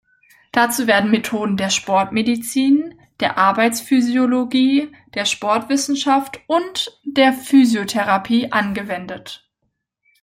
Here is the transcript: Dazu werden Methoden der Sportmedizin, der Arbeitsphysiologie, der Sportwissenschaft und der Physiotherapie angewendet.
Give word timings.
Dazu 0.51 0.87
werden 0.87 1.11
Methoden 1.11 1.57
der 1.57 1.69
Sportmedizin, 1.69 2.99
der 3.19 3.37
Arbeitsphysiologie, 3.37 4.91
der 5.13 5.25
Sportwissenschaft 5.25 6.39
und 6.47 6.99
der 7.03 7.33
Physiotherapie 7.33 8.51
angewendet. 8.51 9.47